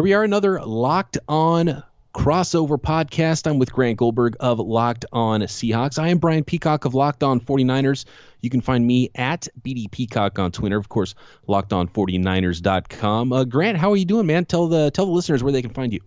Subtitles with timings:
[0.00, 1.82] Here we are, another Locked On
[2.14, 3.46] crossover podcast.
[3.46, 5.98] I'm with Grant Goldberg of Locked On Seahawks.
[5.98, 8.06] I am Brian Peacock of Locked On 49ers.
[8.40, 11.14] You can find me at BD Peacock on Twitter, of course,
[11.50, 13.30] lockedon49ers.com.
[13.30, 14.46] Uh, Grant, how are you doing, man?
[14.46, 16.00] Tell the tell the listeners where they can find you.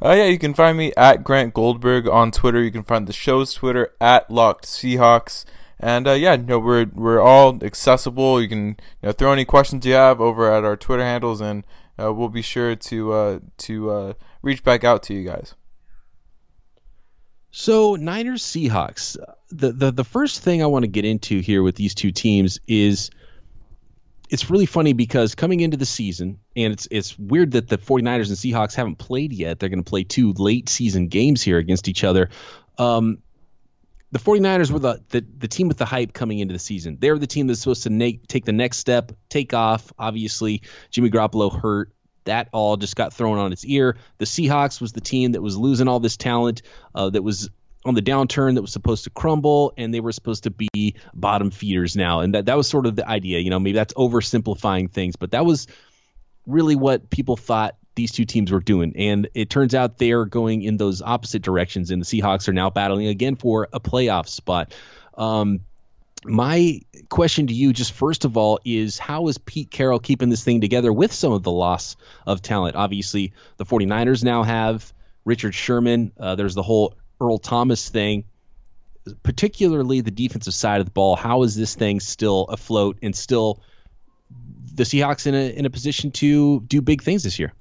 [0.00, 2.62] Uh, yeah, you can find me at Grant Goldberg on Twitter.
[2.62, 5.44] You can find the show's Twitter at Locked Seahawks.
[5.80, 8.40] And uh, yeah, no, we're we're all accessible.
[8.40, 11.64] You can you know, throw any questions you have over at our Twitter handles, and
[12.00, 15.54] uh, we'll be sure to uh, to uh, reach back out to you guys.
[17.50, 19.16] So Niners Seahawks.
[19.50, 22.60] The, the the first thing I want to get into here with these two teams
[22.66, 23.10] is
[24.28, 28.28] it's really funny because coming into the season, and it's it's weird that the 49ers
[28.28, 29.58] and Seahawks haven't played yet.
[29.58, 32.30] They're going to play two late season games here against each other.
[32.78, 33.18] Um,
[34.12, 36.96] the 49ers were the, the, the team with the hype coming into the season.
[36.98, 39.92] They were the team that's supposed to na- take the next step, take off.
[39.98, 41.92] Obviously, Jimmy Garoppolo hurt.
[42.24, 43.96] That all just got thrown on its ear.
[44.18, 46.62] The Seahawks was the team that was losing all this talent,
[46.94, 47.48] uh, that was
[47.86, 51.50] on the downturn, that was supposed to crumble, and they were supposed to be bottom
[51.50, 52.20] feeders now.
[52.20, 53.38] And that, that was sort of the idea.
[53.38, 55.66] You know, maybe that's oversimplifying things, but that was
[56.46, 58.94] really what people thought these two teams were doing.
[58.96, 62.52] And it turns out they are going in those opposite directions, and the Seahawks are
[62.52, 64.74] now battling again for a playoff spot.
[65.14, 65.60] Um,
[66.24, 70.44] my question to you, just first of all, is how is Pete Carroll keeping this
[70.44, 71.96] thing together with some of the loss
[72.26, 72.76] of talent?
[72.76, 74.92] Obviously, the 49ers now have
[75.24, 76.12] Richard Sherman.
[76.18, 78.24] Uh, there's the whole Earl Thomas thing,
[79.22, 81.16] particularly the defensive side of the ball.
[81.16, 83.62] How is this thing still afloat and still
[84.74, 87.52] the Seahawks in a, in a position to do big things this year?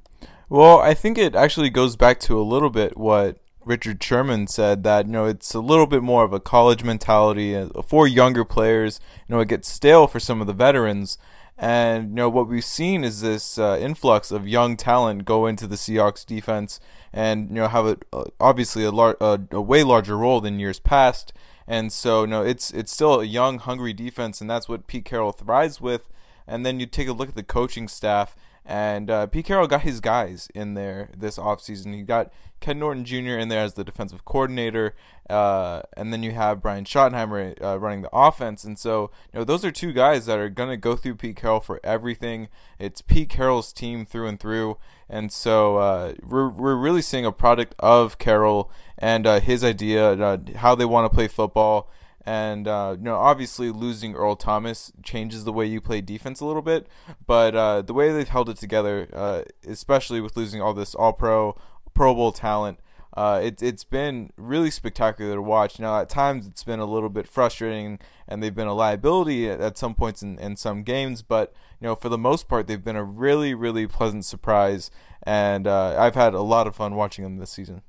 [0.50, 4.84] Well, I think it actually goes back to a little bit what Richard Sherman said
[4.84, 8.44] that you know it's a little bit more of a college mentality uh, for younger
[8.44, 9.00] players.
[9.28, 11.20] You know, it gets stale for some of the veterans,
[11.56, 15.68] and you know what we've seen is this uh, influx of young talent go into
[15.68, 16.80] the Seahawks defense,
[17.14, 20.60] and you know have a, uh, obviously a, lar- a, a way larger role than
[20.60, 21.32] years past.
[21.68, 25.06] And so, you know, it's it's still a young, hungry defense, and that's what Pete
[25.06, 26.10] Carroll thrives with.
[26.48, 28.36] And then you take a look at the coaching staff
[28.70, 31.96] and uh, Pete Carroll got his guys in there this offseason.
[31.96, 33.40] He got Ken Norton Jr.
[33.40, 34.96] in there as the defensive coordinator,
[35.28, 38.64] uh, and then you have Brian Schottenheimer uh, running the offense.
[38.64, 41.38] And so, you know, those are two guys that are going to go through Pete
[41.38, 42.48] Carroll for everything.
[42.78, 44.78] It's Pete Carroll's team through and through.
[45.10, 50.12] And so uh, we're, we're really seeing a product of Carroll and uh, his idea,
[50.12, 51.90] uh, how they want to play football
[52.30, 56.46] and uh, you know, obviously losing Earl Thomas changes the way you play defense a
[56.46, 56.86] little bit.
[57.26, 61.12] But uh, the way they've held it together, uh, especially with losing all this All
[61.12, 61.60] Pro,
[61.96, 62.82] Pro Bowl talent,
[63.18, 65.80] uh, it, it's been really spectacular to watch.
[65.80, 67.98] Now, at times it's been a little bit frustrating,
[68.28, 71.24] and they've been a liability at, at some points in, in some games.
[71.24, 71.52] But
[71.82, 74.92] you know, for the most part, they've been a really, really pleasant surprise,
[75.24, 77.82] and uh, I've had a lot of fun watching them this season.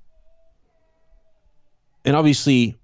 [2.07, 2.80] And obviously,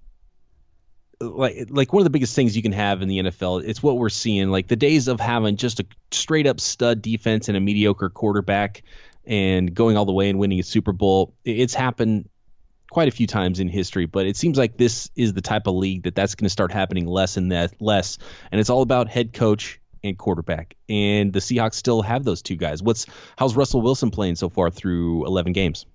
[1.19, 3.63] like like one of the biggest things you can have in the NFL.
[3.63, 4.49] It's what we're seeing.
[4.49, 8.83] Like the days of having just a straight up stud defense and a mediocre quarterback
[9.25, 11.33] and going all the way and winning a Super Bowl.
[11.43, 12.29] It's happened
[12.89, 15.75] quite a few times in history, but it seems like this is the type of
[15.75, 18.17] league that that's going to start happening less and that less.
[18.51, 20.75] And it's all about head coach and quarterback.
[20.87, 22.81] And the Seahawks still have those two guys.
[22.81, 23.05] What's
[23.37, 25.85] how's Russell Wilson playing so far through 11 games?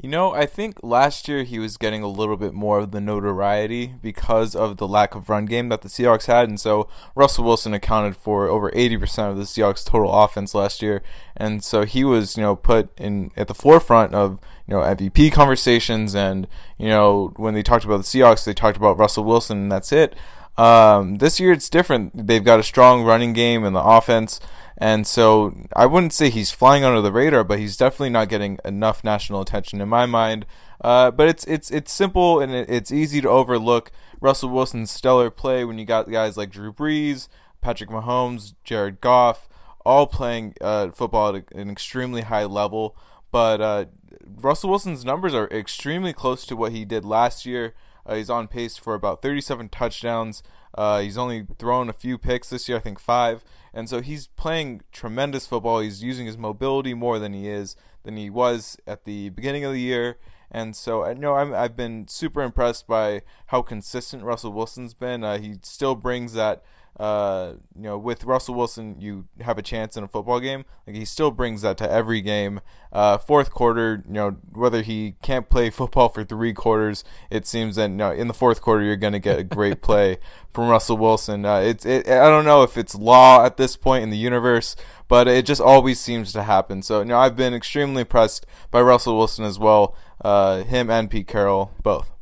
[0.00, 3.00] You know, I think last year he was getting a little bit more of the
[3.00, 7.44] notoriety because of the lack of run game that the Seahawks had, and so Russell
[7.44, 11.04] Wilson accounted for over 80% of the Seahawks' total offense last year,
[11.36, 15.30] and so he was, you know, put in at the forefront of you know MVP
[15.30, 16.48] conversations, and
[16.78, 19.92] you know when they talked about the Seahawks, they talked about Russell Wilson, and that's
[19.92, 20.16] it.
[20.58, 22.26] Um, this year it's different.
[22.26, 24.40] They've got a strong running game and the offense.
[24.78, 28.58] And so I wouldn't say he's flying under the radar, but he's definitely not getting
[28.64, 30.46] enough national attention in my mind.
[30.80, 35.64] Uh, but it's it's it's simple and it's easy to overlook Russell Wilson's stellar play
[35.64, 37.28] when you got guys like Drew Brees,
[37.60, 39.48] Patrick Mahomes, Jared Goff,
[39.84, 42.96] all playing uh, football at an extremely high level.
[43.30, 43.84] But uh,
[44.26, 47.74] Russell Wilson's numbers are extremely close to what he did last year.
[48.04, 50.42] Uh, he's on pace for about 37 touchdowns.
[50.74, 53.44] Uh, he's only thrown a few picks this year, I think five.
[53.74, 55.80] And so he's playing tremendous football.
[55.80, 59.72] He's using his mobility more than he is than he was at the beginning of
[59.72, 60.18] the year.
[60.50, 65.24] And so I know i have been super impressed by how consistent Russell Wilson's been.
[65.24, 66.62] Uh, he still brings that
[67.00, 70.64] uh, you know, with Russell Wilson, you have a chance in a football game.
[70.86, 72.60] Like he still brings that to every game.
[72.92, 77.76] Uh, fourth quarter, you know, whether he can't play football for three quarters, it seems
[77.76, 80.18] that you know, in the fourth quarter you're going to get a great play
[80.52, 81.46] from Russell Wilson.
[81.46, 84.76] Uh, it's it, I don't know if it's law at this point in the universe,
[85.08, 86.82] but it just always seems to happen.
[86.82, 89.96] So you know, I've been extremely impressed by Russell Wilson as well.
[90.20, 92.12] Uh, him and Pete Carroll both.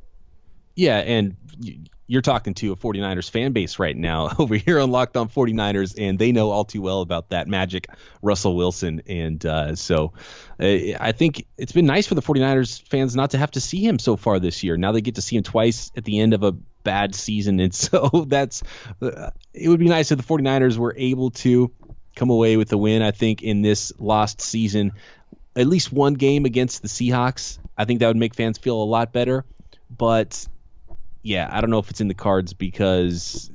[0.77, 1.37] Yeah, and
[2.11, 5.95] you're talking to a 49ers fan base right now over here on Locked On 49ers,
[5.97, 7.87] and they know all too well about that magic
[8.21, 9.03] Russell Wilson.
[9.07, 10.13] And uh, so
[10.59, 10.67] uh,
[10.99, 14.01] I think it's been nice for the 49ers fans not to have to see him
[14.01, 14.77] so far this year.
[14.77, 17.61] Now they get to see him twice at the end of a bad season.
[17.61, 18.65] And so that's
[19.01, 21.71] uh, it would be nice if the 49ers were able to
[22.17, 24.95] come away with a win, I think, in this lost season.
[25.55, 27.61] At least one game against the Seahawks.
[27.79, 29.45] I think that would make fans feel a lot better.
[29.97, 30.49] But
[31.23, 33.51] yeah, I don't know if it's in the cards because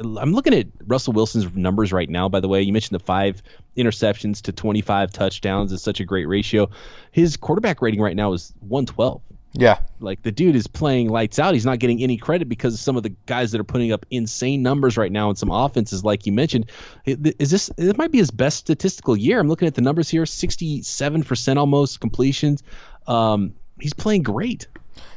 [0.00, 2.28] I'm looking at Russell Wilson's numbers right now.
[2.28, 3.42] By the way, you mentioned the five
[3.76, 6.70] interceptions to 25 touchdowns is such a great ratio.
[7.12, 9.20] His quarterback rating right now is 112.
[9.52, 11.54] Yeah, like the dude is playing lights out.
[11.54, 14.06] He's not getting any credit because of some of the guys that are putting up
[14.08, 16.70] insane numbers right now in some offenses, like you mentioned.
[17.04, 17.68] Is this?
[17.76, 19.40] It might be his best statistical year.
[19.40, 22.62] I'm looking at the numbers here: 67 percent almost completions.
[23.08, 24.68] Um, he's playing great.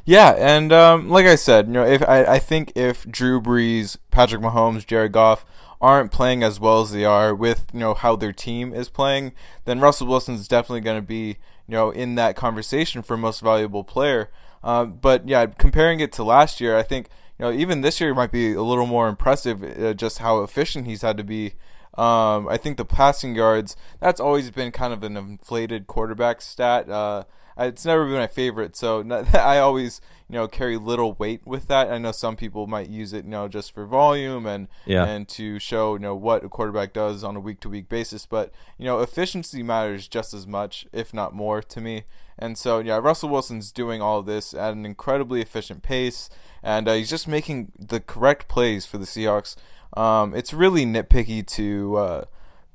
[0.06, 3.98] Yeah, and um, like I said, you know, if I, I think if Drew Brees,
[4.12, 5.46] Patrick Mahomes, Jared Goff
[5.80, 9.34] aren't playing as well as they are with you know how their team is playing,
[9.66, 11.38] then Russell Wilson is definitely going to be
[11.68, 14.30] you know in that conversation for most valuable player.
[14.64, 17.10] Uh, but yeah, comparing it to last year, I think
[17.40, 20.88] you know even this year might be a little more impressive uh, just how efficient
[20.88, 21.54] he's had to be.
[21.96, 26.90] Um, I think the passing yards that's always been kind of an inflated quarterback stat.
[26.90, 27.24] Uh,
[27.58, 29.04] it's never been my favorite, so
[29.34, 31.92] I always you know carry little weight with that.
[31.92, 35.06] I know some people might use it you know just for volume and yeah.
[35.06, 38.26] and to show you know what a quarterback does on a week to week basis,
[38.26, 42.04] but you know efficiency matters just as much, if not more, to me.
[42.38, 46.30] And so yeah, Russell Wilson's doing all this at an incredibly efficient pace,
[46.62, 49.56] and uh, he's just making the correct plays for the Seahawks.
[49.96, 51.96] Um, it's really nitpicky to.
[51.98, 52.26] Uh,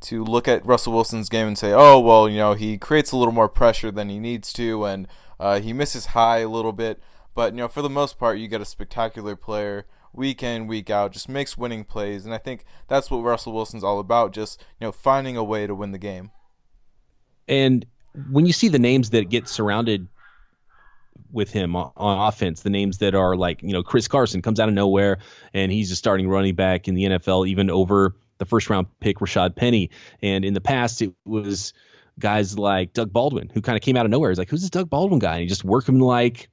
[0.03, 3.17] to look at Russell Wilson's game and say, oh, well, you know, he creates a
[3.17, 5.09] little more pressure than he needs to, and
[5.41, 7.01] uh, he misses high a little bit.
[7.35, 10.91] But, you know, for the most part, you get a spectacular player week in, week
[10.91, 12.25] out, just makes winning plays.
[12.25, 15.67] And I think that's what Russell Wilson's all about, just, you know, finding a way
[15.67, 16.31] to win the game.
[17.47, 17.87] And
[18.31, 20.09] when you see the names that get surrounded
[21.33, 22.63] with him on, offense.
[22.63, 25.19] The names that are like, you know, Chris Carson comes out of nowhere
[25.53, 29.19] and he's a starting running back in the NFL, even over the first round pick
[29.19, 29.91] Rashad Penny.
[30.23, 31.73] And in the past, it was
[32.19, 34.31] guys like Doug Baldwin who kind of came out of nowhere.
[34.31, 35.35] He's like, who's this Doug Baldwin guy?
[35.35, 36.49] And he just work him like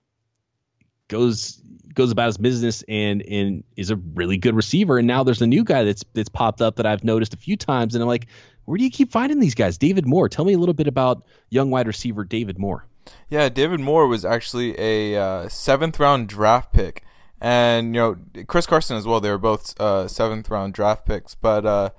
[1.07, 1.61] goes
[1.93, 4.97] goes about his business and and is a really good receiver.
[4.97, 7.57] And now there's a new guy that's that's popped up that I've noticed a few
[7.57, 8.27] times, and I'm like,
[8.65, 9.77] where do you keep finding these guys?
[9.77, 10.29] David Moore.
[10.29, 12.85] Tell me a little bit about young wide receiver David Moore.
[13.29, 17.03] Yeah, David Moore was actually a uh, seventh round draft pick
[17.45, 19.21] and you know Chris Carson as well.
[19.21, 21.91] They were both uh, seventh round draft picks, but uh,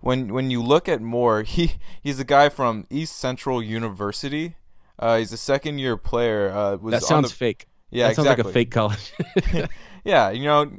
[0.00, 4.56] when when you look at Moore, he he's a guy from East Central University.
[4.98, 6.50] Uh, he's a second year player.
[6.50, 7.66] Uh, that sounds the, fake.
[7.90, 8.44] Yeah, that sounds exactly.
[8.44, 9.12] like a fake college.
[10.04, 10.72] yeah, you know,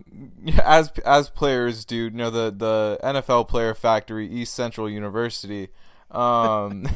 [0.64, 5.70] as as players do, you know the the NFL player factory, East Central University.
[6.10, 6.88] Um,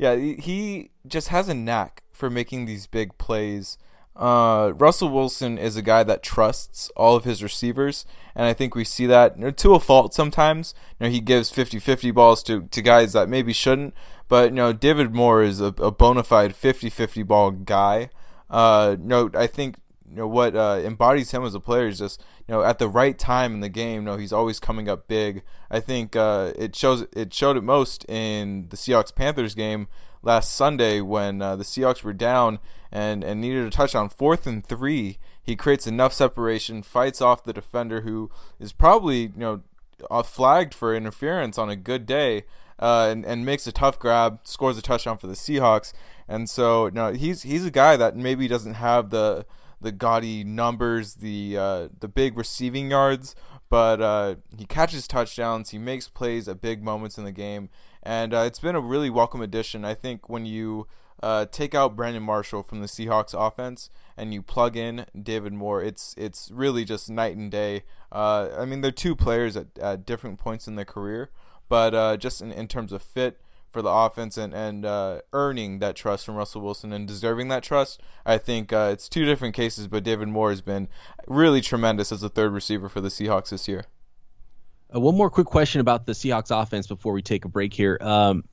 [0.00, 3.78] yeah, he just has a knack for making these big plays.
[4.14, 8.04] Uh, Russell Wilson is a guy that trusts all of his receivers,
[8.34, 10.74] and I think we see that to a fault sometimes.
[11.00, 13.94] You know, he gives 50-50 balls to, to guys that maybe shouldn't,
[14.28, 18.10] but you know, David Moore is a, a bona fide 50-50 ball guy.
[18.50, 19.76] Uh, you know, I think
[20.12, 22.88] you know what uh, embodies him as a player is just you know at the
[22.88, 24.02] right time in the game.
[24.02, 25.42] You know, he's always coming up big.
[25.70, 29.88] I think uh, it shows it showed it most in the Seahawks Panthers game
[30.22, 32.58] last Sunday when uh, the Seahawks were down
[32.90, 34.08] and, and needed a touchdown.
[34.08, 39.32] Fourth and three, he creates enough separation, fights off the defender who is probably you
[39.36, 39.62] know
[40.10, 42.44] uh, flagged for interference on a good day,
[42.78, 45.92] uh, and and makes a tough grab, scores a touchdown for the Seahawks.
[46.28, 49.44] And so you know, he's he's a guy that maybe doesn't have the
[49.80, 53.34] the gaudy numbers, the uh, the big receiving yards,
[53.68, 57.68] but uh, he catches touchdowns, he makes plays at big moments in the game,
[58.02, 59.84] and uh, it's been a really welcome addition.
[59.84, 60.86] I think when you
[61.22, 65.82] uh, take out Brandon Marshall from the Seahawks offense and you plug in David Moore,
[65.82, 67.84] it's it's really just night and day.
[68.10, 71.30] Uh, I mean, they're two players at, at different points in their career,
[71.68, 73.40] but uh, just in, in terms of fit
[73.70, 77.62] for the offense and and uh, earning that trust from Russell Wilson and deserving that
[77.62, 79.86] trust, I think uh, it's two different cases.
[79.86, 80.88] But David Moore has been
[81.28, 83.84] really tremendous as a third receiver for the Seahawks this year.
[84.94, 87.98] Uh, one more quick question about the Seahawks offense before we take a break here.
[88.00, 88.44] Um,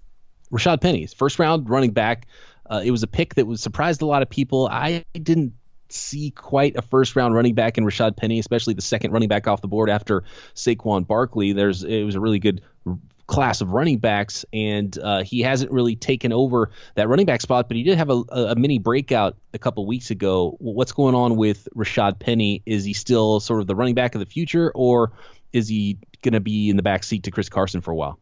[0.51, 2.27] Rashad Penny's first round running back.
[2.69, 4.67] Uh, it was a pick that was surprised a lot of people.
[4.71, 5.53] I didn't
[5.89, 9.47] see quite a first round running back in Rashad Penny, especially the second running back
[9.47, 10.23] off the board after
[10.55, 11.53] Saquon Barkley.
[11.53, 12.61] There's it was a really good
[13.29, 17.67] class of running backs, and uh, he hasn't really taken over that running back spot,
[17.69, 20.57] but he did have a, a mini breakout a couple weeks ago.
[20.59, 22.63] What's going on with Rashad Penny?
[22.65, 25.11] Is he still sort of the running back of the future, or
[25.53, 28.19] is he going to be in the back seat to Chris Carson for a while?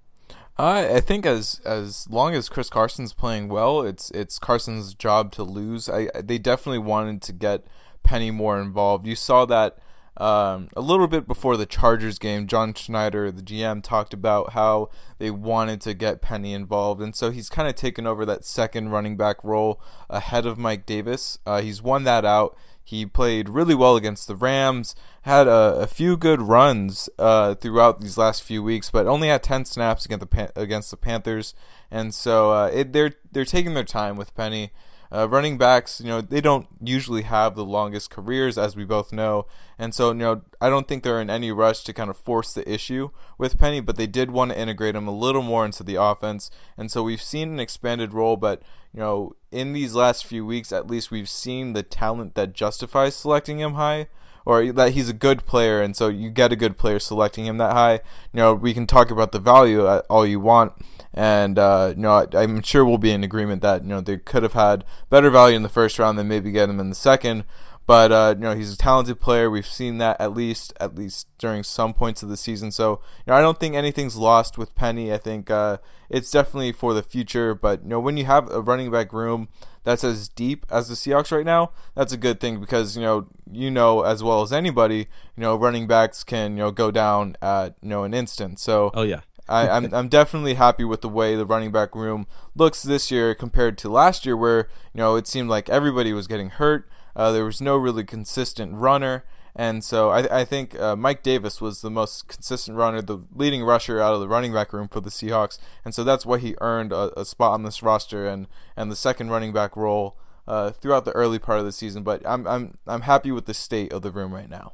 [0.57, 5.31] I I think as as long as Chris Carson's playing well, it's it's Carson's job
[5.33, 5.87] to lose.
[5.87, 7.65] I they definitely wanted to get
[8.03, 9.07] Penny more involved.
[9.07, 9.77] You saw that
[10.17, 12.47] um, a little bit before the Chargers game.
[12.47, 17.31] John Schneider, the GM, talked about how they wanted to get Penny involved, and so
[17.31, 21.37] he's kind of taken over that second running back role ahead of Mike Davis.
[21.45, 22.57] Uh, he's won that out.
[22.87, 27.99] He played really well against the Rams, had a, a few good runs uh, throughout
[27.99, 31.53] these last few weeks, but only had 10 snaps against the against the Panthers.
[31.91, 34.71] And so uh, it, they're they're taking their time with Penny.
[35.11, 39.13] Uh, running backs, you know, they don't usually have the longest careers, as we both
[39.13, 39.45] know,
[39.79, 42.53] and so you know, I don't think they're in any rush to kind of force
[42.53, 45.83] the issue with Penny, but they did want to integrate him a little more into
[45.83, 48.61] the offense, and so we've seen an expanded role, but
[48.93, 53.15] you know, in these last few weeks, at least we've seen the talent that justifies
[53.15, 54.07] selecting him high
[54.47, 57.57] or that he's a good player, and so you get a good player selecting him
[57.57, 57.95] that high.
[57.95, 57.99] You
[58.39, 60.71] know, we can talk about the value all you want,
[61.13, 64.43] and uh, you know, I'm sure we'll be in agreement that you know they could
[64.43, 67.43] have had better value in the first round than maybe get him in the second.
[67.87, 69.49] But uh, you know he's a talented player.
[69.49, 72.69] We've seen that at least at least during some points of the season.
[72.69, 75.13] So you know I don't think anything's lost with Penny.
[75.13, 75.77] I think uh,
[76.09, 77.55] it's definitely for the future.
[77.55, 79.47] But you know when you have a running back room
[79.85, 83.27] that's as deep as the Seahawks right now, that's a good thing because you know
[83.49, 87.37] you know as well as anybody, you know running backs can you know go down
[87.41, 88.59] at you know an instant.
[88.59, 89.21] So oh yeah.
[89.47, 93.11] I, am I'm, I'm definitely happy with the way the running back room looks this
[93.11, 96.89] year compared to last year, where you know it seemed like everybody was getting hurt.
[97.17, 99.25] Uh, there was no really consistent runner.
[99.55, 103.63] And so I, I think uh, Mike Davis was the most consistent runner, the leading
[103.63, 105.57] rusher out of the running back room for the Seahawks.
[105.83, 108.45] And so that's why he earned a, a spot on this roster and,
[108.75, 110.15] and the second running back role
[110.47, 112.03] uh, throughout the early part of the season.
[112.03, 114.73] But I'm, I'm, I'm happy with the state of the room right now.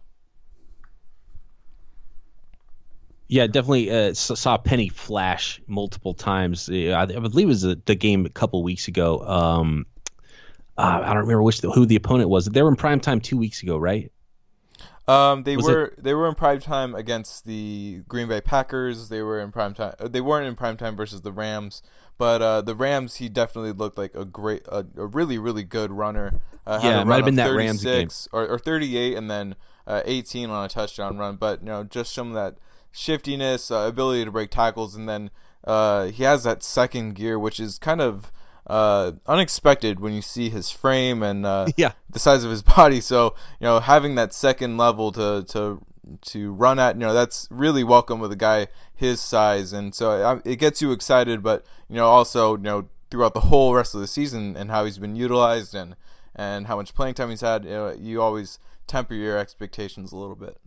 [3.29, 6.69] Yeah, definitely uh, saw Penny flash multiple times.
[6.69, 9.21] I believe it was the game a couple weeks ago.
[9.21, 9.85] Um,
[10.77, 12.45] uh, I don't remember which the, who the opponent was.
[12.45, 14.11] They were in prime time two weeks ago, right?
[15.07, 16.03] Um, they was were it?
[16.03, 19.09] they were in prime time against the Green Bay Packers.
[19.09, 19.95] They were in prime time.
[19.99, 21.83] They weren't in prime time versus the Rams,
[22.17, 25.91] but uh, the Rams he definitely looked like a great, a, a really really good
[25.91, 26.39] runner.
[26.65, 30.01] Uh, yeah, it might have been that Rams game or, or 38, and then uh,
[30.05, 31.35] 18 on a touchdown run.
[31.35, 32.55] But you know, just some of that
[32.93, 35.31] shiftiness, uh, ability to break tackles, and then
[35.65, 38.31] uh, he has that second gear, which is kind of
[38.67, 41.93] uh, unexpected when you see his frame and uh, yeah.
[42.09, 43.01] the size of his body.
[43.01, 45.85] So you know, having that second level to to
[46.21, 50.41] to run at, you know, that's really welcome with a guy his size, and so
[50.45, 51.41] it gets you excited.
[51.43, 54.85] But you know, also you know, throughout the whole rest of the season and how
[54.85, 55.95] he's been utilized and
[56.35, 60.17] and how much playing time he's had, you, know, you always temper your expectations a
[60.17, 60.57] little bit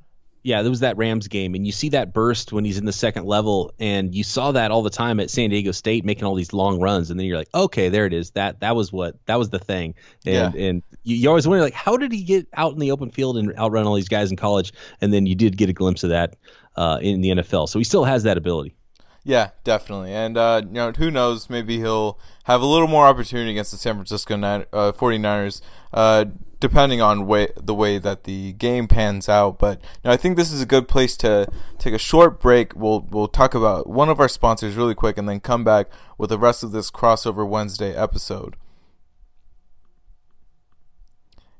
[0.46, 2.92] yeah, there was that Rams game, and you see that burst when he's in the
[2.92, 6.36] second level, and you saw that all the time at San Diego State, making all
[6.36, 8.30] these long runs, and then you're like, okay, there it is.
[8.30, 10.68] That that was what that was the thing, and yeah.
[10.68, 13.36] and you, you always wonder like, how did he get out in the open field
[13.38, 16.10] and outrun all these guys in college, and then you did get a glimpse of
[16.10, 16.36] that
[16.76, 18.76] uh, in the NFL, so he still has that ability.
[19.24, 20.12] Yeah, definitely.
[20.12, 21.50] And, uh, you know, who knows?
[21.50, 25.62] Maybe he'll have a little more opportunity against the San Francisco uh, 49ers,
[25.92, 26.26] uh,
[26.60, 29.58] depending on way, the way that the game pans out.
[29.58, 31.48] But you know, I think this is a good place to
[31.78, 32.74] take a short break.
[32.74, 36.30] We'll, we'll talk about one of our sponsors really quick and then come back with
[36.30, 38.56] the rest of this crossover Wednesday episode.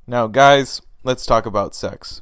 [0.05, 2.21] Now, guys, let's talk about sex.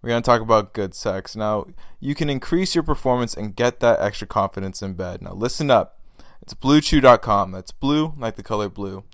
[0.00, 1.36] We're going to talk about good sex.
[1.36, 1.66] Now,
[2.00, 5.22] you can increase your performance and get that extra confidence in bed.
[5.22, 6.00] Now, listen up.
[6.40, 7.50] It's bluechew.com.
[7.52, 9.04] That's blue like the color blue.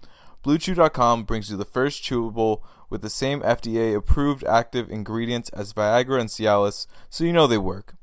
[0.45, 2.61] BlueChew.com brings you the first chewable
[2.91, 7.57] with the same FDA approved active ingredients as Viagra and Cialis, so you know they
[7.57, 7.95] work.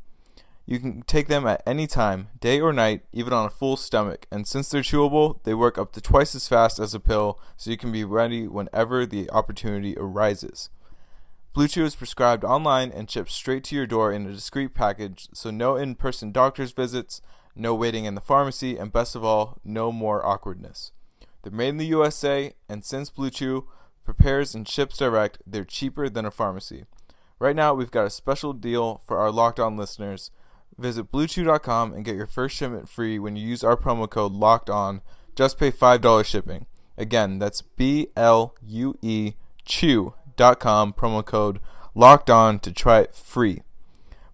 [0.66, 4.26] You can take them at any time, day or night, even on a full stomach,
[4.32, 7.70] and since they're chewable, they work up to twice as fast as a pill, so
[7.70, 10.72] you can be ready whenever the opportunity arises.
[11.54, 15.28] Blue Chew is prescribed online and shipped straight to your door in a discreet package,
[15.32, 17.22] so no in person doctor's visits,
[17.56, 20.92] no waiting in the pharmacy, and best of all, no more awkwardness.
[21.42, 23.68] They're made in the USA, and since Blue Chew
[24.04, 26.86] prepares and ships direct, they're cheaper than a pharmacy.
[27.40, 30.32] Right now, we've got a special deal for our locked on listeners.
[30.78, 34.70] Visit BlueChew.com and get your first shipment free when you use our promo code Locked
[34.70, 35.02] On.
[35.36, 36.66] Just pay five dollars shipping.
[36.98, 39.34] Again, that's B L U E
[39.66, 41.60] Chew.com promo code
[41.96, 43.62] Locked On to try it free.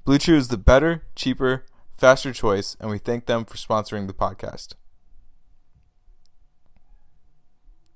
[0.06, 1.66] Blue Chew is the better, cheaper,
[1.98, 4.74] faster choice, and we thank them for sponsoring the podcast.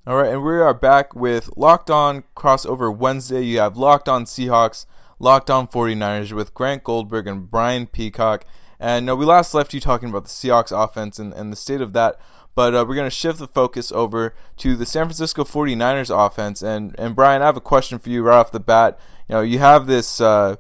[0.08, 3.44] All right, and we are back with Locked On Crossover Wednesday.
[3.44, 4.88] You have Locked On Seahawks,
[5.20, 8.44] Locked On 49ers with Grant Goldberg and Brian Peacock.
[8.80, 11.82] And uh, we last left you talking about the Seahawks offense and, and the state
[11.82, 12.20] of that,
[12.56, 16.64] but uh, we're going to shift the focus over to the San Francisco 49ers offense.
[16.64, 19.00] And, and Brian, I have a question for you right off the bat.
[19.30, 20.20] You know, you have this.
[20.20, 20.56] Uh,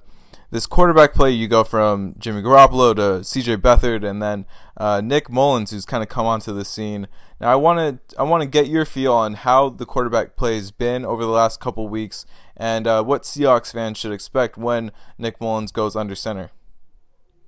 [0.51, 3.57] this quarterback play, you go from Jimmy Garoppolo to C.J.
[3.57, 7.07] Beathard, and then uh, Nick Mullens, who's kind of come onto the scene.
[7.39, 10.55] Now, I want to I want to get your feel on how the quarterback play
[10.55, 12.25] has been over the last couple weeks,
[12.57, 16.51] and uh, what Seahawks fans should expect when Nick Mullens goes under center.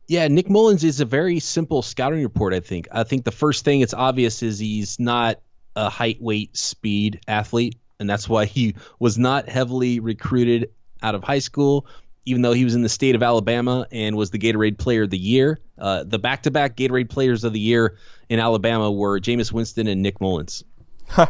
[0.07, 2.53] Yeah, Nick Mullens is a very simple scouting report.
[2.53, 2.87] I think.
[2.89, 5.41] I think the first thing it's obvious is he's not
[5.75, 10.69] a height, weight, speed athlete, and that's why he was not heavily recruited
[11.01, 11.85] out of high school
[12.25, 15.09] even though he was in the state of Alabama and was the Gatorade Player of
[15.09, 15.59] the Year.
[15.77, 17.97] Uh, the back-to-back Gatorade Players of the Year
[18.29, 20.63] in Alabama were Jameis Winston and Nick Mullens.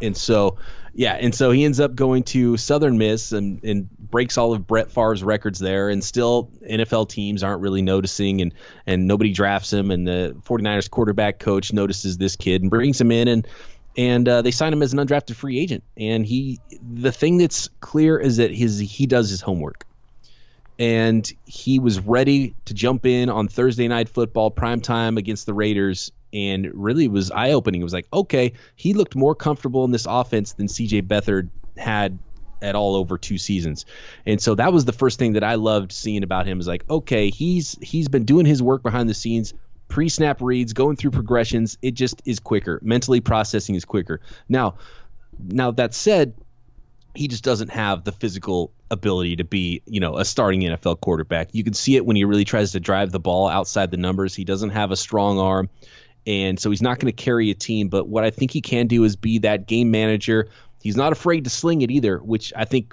[0.01, 0.57] and so,
[0.93, 4.67] yeah, and so he ends up going to Southern Miss and, and breaks all of
[4.67, 5.89] Brett Favre's records there.
[5.89, 8.53] And still, NFL teams aren't really noticing, and
[8.85, 9.89] and nobody drafts him.
[9.89, 13.47] And the 49ers quarterback coach notices this kid and brings him in and
[13.95, 15.83] and uh, they sign him as an undrafted free agent.
[15.97, 19.85] And he, the thing that's clear is that his he does his homework
[20.79, 25.53] and he was ready to jump in on Thursday night football prime time against the
[25.53, 27.81] Raiders and really was eye opening.
[27.81, 32.17] It was like, okay, he looked more comfortable in this offense than CJ Beathard had
[32.61, 33.85] at all over two seasons.
[34.25, 36.89] And so that was the first thing that I loved seeing about him is like,
[36.89, 39.53] okay, he's he's been doing his work behind the scenes,
[39.89, 42.79] pre-snap reads, going through progressions, it just is quicker.
[42.81, 44.21] Mentally processing is quicker.
[44.49, 44.75] Now,
[45.39, 46.33] now that said,
[47.15, 51.49] he just doesn't have the physical ability to be, you know, a starting NFL quarterback.
[51.51, 54.35] You can see it when he really tries to drive the ball outside the numbers.
[54.35, 55.69] He doesn't have a strong arm,
[56.25, 57.89] and so he's not going to carry a team.
[57.89, 60.49] But what I think he can do is be that game manager.
[60.81, 62.91] He's not afraid to sling it either, which I think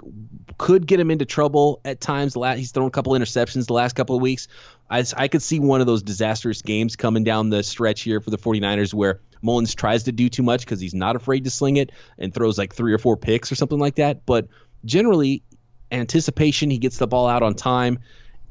[0.59, 2.35] could get him into trouble at times.
[2.35, 4.47] He's thrown a couple interceptions the last couple of weeks.
[4.89, 8.31] I, I could see one of those disastrous games coming down the stretch here for
[8.31, 11.77] the 49ers where Mullens tries to do too much because he's not afraid to sling
[11.77, 14.27] it and throws like three or four picks or something like that.
[14.27, 14.49] But
[14.85, 15.43] generally,
[15.91, 18.01] anticipation, he gets the ball out on time,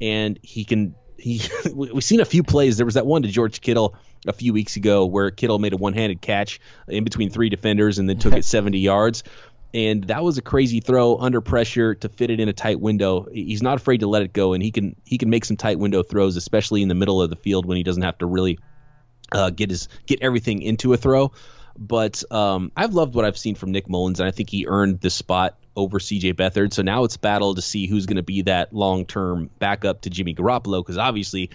[0.00, 0.94] and he can.
[1.18, 1.42] He
[1.74, 2.76] we've seen a few plays.
[2.76, 3.94] There was that one to George Kittle
[4.26, 8.08] a few weeks ago where Kittle made a one-handed catch in between three defenders and
[8.08, 9.22] then took it 70 yards.
[9.72, 13.28] And that was a crazy throw under pressure to fit it in a tight window.
[13.32, 15.78] He's not afraid to let it go, and he can he can make some tight
[15.78, 18.58] window throws, especially in the middle of the field when he doesn't have to really
[19.32, 21.32] uh, get his get everything into a throw.
[21.78, 25.00] But um, I've loved what I've seen from Nick Mullens, and I think he earned
[25.00, 26.74] this spot over CJ Beathard.
[26.74, 30.10] So now it's battle to see who's going to be that long term backup to
[30.10, 31.50] Jimmy Garoppolo, because obviously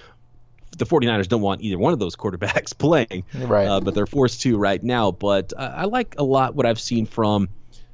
[0.78, 3.68] the 49ers don't want either one of those quarterbacks playing, right?
[3.68, 5.12] Uh, but they're forced to right now.
[5.12, 7.50] But uh, I like a lot what I've seen from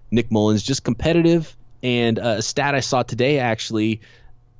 [0.09, 1.55] Nick Mullens, just competitive.
[1.83, 4.01] And uh, a stat I saw today actually,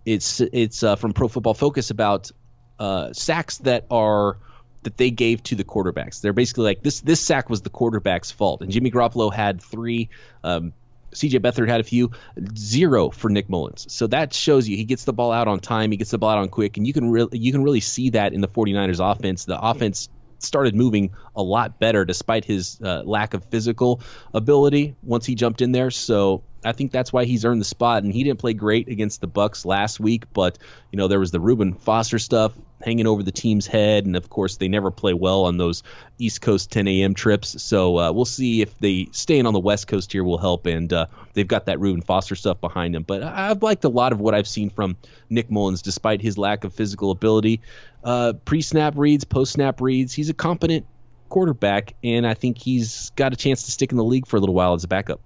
[0.06, 2.32] it's it's uh, from Pro Football Focus about
[2.80, 4.38] uh, sacks that are
[4.84, 6.22] that they gave to the quarterbacks.
[6.22, 10.10] They're basically like this this sack was the quarterback's fault, and Jimmy Garoppolo had three.
[10.44, 10.74] Um,
[11.14, 12.12] CJ Beathard had a few,
[12.56, 13.86] zero for Nick Mullens.
[13.92, 16.30] So that shows you he gets the ball out on time, he gets the ball
[16.30, 19.00] out on quick, and you can really you can really see that in the 49ers
[19.12, 19.46] offense.
[19.46, 24.02] The offense started moving a lot better despite his uh, lack of physical
[24.34, 25.92] ability once he jumped in there.
[25.92, 28.04] So I think that's why he's earned the spot.
[28.04, 30.58] And he didn't play great against the Bucs last week, but
[30.92, 34.30] you know there was the Reuben Foster stuff hanging over the team's head, and of
[34.30, 35.84] course they never play well on those
[36.18, 37.14] East Coast 10 a.m.
[37.14, 37.62] trips.
[37.62, 40.92] So uh, we'll see if they staying on the West Coast here will help, and
[40.92, 43.04] uh, they've got that Reuben Foster stuff behind them.
[43.04, 44.98] But I've liked a lot of what I've seen from
[45.30, 47.62] Nick Mullens, despite his lack of physical ability.
[48.04, 50.86] Uh, pre-snap reads, post-snap reads, he's a competent
[51.30, 54.40] quarterback, and I think he's got a chance to stick in the league for a
[54.40, 55.22] little while as a backup.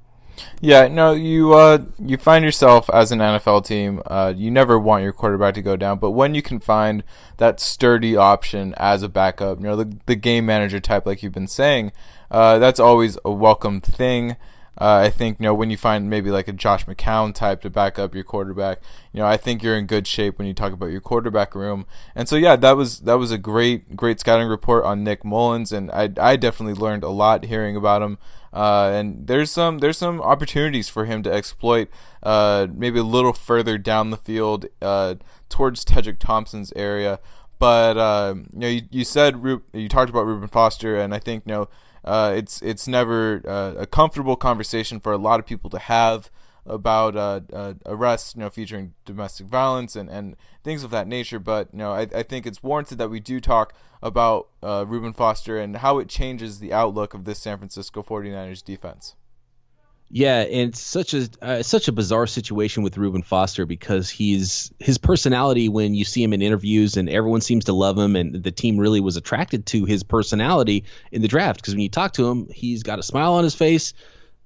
[0.62, 5.04] Yeah, no, you uh, you find yourself as an NFL team, uh, you never want
[5.04, 7.04] your quarterback to go down, but when you can find
[7.38, 11.34] that sturdy option as a backup, you know, the, the game manager type, like you've
[11.34, 11.92] been saying,
[12.32, 14.38] uh, that's always a welcome thing.
[14.78, 17.70] Uh, I think you know when you find maybe like a Josh McCown type to
[17.70, 18.82] back up your quarterback,
[19.14, 21.86] you know I think you're in good shape when you talk about your quarterback room.
[22.14, 25.72] And so yeah, that was that was a great great scouting report on Nick Mullens,
[25.72, 28.18] and I I definitely learned a lot hearing about him.
[28.56, 31.90] Uh, and there's some there's some opportunities for him to exploit
[32.24, 35.16] uh, maybe a little further down the field uh,
[35.50, 37.20] towards Tedric Thompson's area.
[37.60, 41.44] but uh, you know, you, you said you talked about Reuben Foster, and I think
[41.46, 41.70] you know
[42.06, 46.32] uh, it's it's never uh, a comfortable conversation for a lot of people to have
[46.66, 51.40] about uh, uh, arrests, you know, featuring domestic violence and, and things of that nature.
[51.40, 55.14] But you know, I, I think it's warranted that we do talk about uh, Reuben
[55.14, 59.16] Foster and how it changes the outlook of this San Francisco 49ers defense.
[60.10, 64.72] Yeah, and it's such a uh, such a bizarre situation with Reuben Foster because he's
[64.78, 68.44] his personality when you see him in interviews and everyone seems to love him and
[68.44, 72.14] the team really was attracted to his personality in the draft because when you talk
[72.14, 73.94] to him, he's got a smile on his face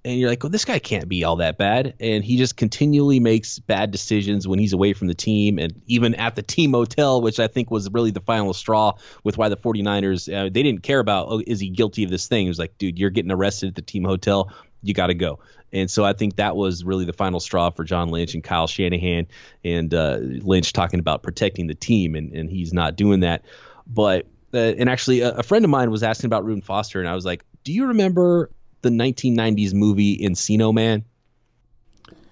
[0.06, 1.94] and you're like, well, this guy can't be all that bad.
[2.00, 6.16] And he just continually makes bad decisions when he's away from the team and even
[6.16, 9.58] at the team hotel, which I think was really the final straw with why the
[9.58, 12.46] 49ers, uh, they didn't care about, oh, is he guilty of this thing?
[12.46, 14.54] It was like, dude, you're getting arrested at the team hotel.
[14.82, 15.40] You got to go.
[15.74, 18.68] And so I think that was really the final straw for John Lynch and Kyle
[18.68, 19.28] Shanahan
[19.66, 23.44] and uh, Lynch talking about protecting the team, and, and he's not doing that.
[23.86, 27.08] But, uh, and actually, a, a friend of mine was asking about Reuben Foster, and
[27.08, 28.50] I was like, do you remember
[28.82, 31.06] the 1990s movie Encino Man.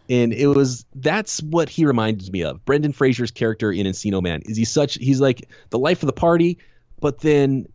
[0.09, 2.63] And it was that's what he reminded me of.
[2.63, 6.13] Brendan Fraser's character in Encino Man is he such he's like the life of the
[6.13, 6.59] party,
[6.99, 7.67] but then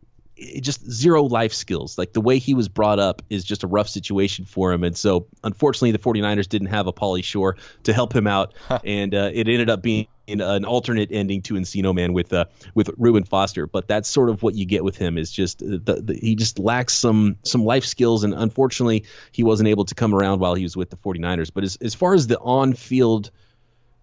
[0.61, 1.99] just zero life skills.
[1.99, 4.85] Like the way he was brought up is just a rough situation for him.
[4.85, 8.55] And so, unfortunately, the 49ers didn't have a Pauly Shore to help him out.
[8.85, 12.91] and uh, it ended up being an alternate ending to Encino Man with uh, with
[12.97, 13.67] Reuben Foster.
[13.67, 16.59] But that's sort of what you get with him is just the, the, he just
[16.59, 18.25] lacks some some life skills.
[18.25, 21.51] And unfortunately, he wasn't able to come around while he was with the 49ers.
[21.53, 23.31] But as, as far as the on field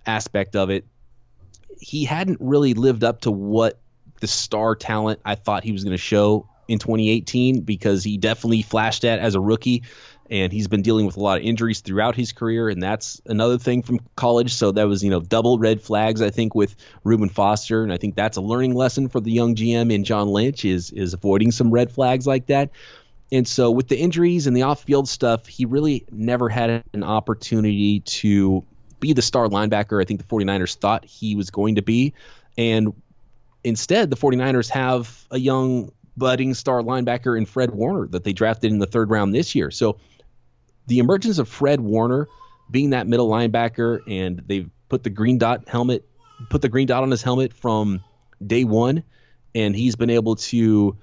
[0.06, 0.86] aspect of it,
[1.80, 3.80] he hadn't really lived up to what
[4.20, 8.62] the star talent I thought he was going to show in 2018 because he definitely
[8.62, 9.84] flashed that as a rookie
[10.30, 13.58] and he's been dealing with a lot of injuries throughout his career and that's another
[13.58, 14.54] thing from college.
[14.54, 17.98] So that was you know double red flags I think with Reuben Foster and I
[17.98, 21.52] think that's a learning lesson for the young GM in John Lynch is is avoiding
[21.52, 22.70] some red flags like that.
[23.32, 28.02] And so with the injuries and the off-field stuff he really never had an opportunity
[28.02, 28.64] to
[29.00, 32.14] be the star linebacker I think the 49ers thought he was going to be.
[32.58, 32.94] And
[33.63, 38.72] instead, the 49ers have a young budding star linebacker in Fred Warner that they drafted
[38.72, 39.72] in the third round this year.
[39.72, 40.00] So
[40.88, 42.28] the emergence of Fred Warner
[42.69, 46.06] being that middle linebacker, and they've put the green dot helmet,
[46.50, 48.04] put the green dot on his helmet from
[48.45, 49.04] day one,
[49.56, 50.98] and he's been able to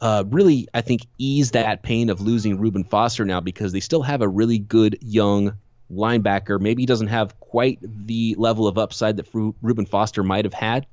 [0.00, 4.02] uh, really, I think, ease that pain of losing Reuben Foster now because they still
[4.02, 5.58] have a really good young
[5.90, 6.60] linebacker.
[6.60, 10.86] Maybe he doesn't have quite the level of upside that Reuben Foster might have had,